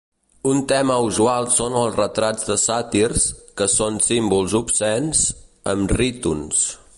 Un 0.51 0.61
tema 0.69 0.93
usual 1.09 1.49
són 1.57 1.75
els 1.81 1.97
retrats 1.99 2.47
de 2.51 2.57
sàtirs, 2.61 3.27
que 3.61 3.69
són 3.75 4.01
símbols 4.07 4.57
obscens, 4.61 5.23
amb 5.75 5.95
rítons. 6.01 6.65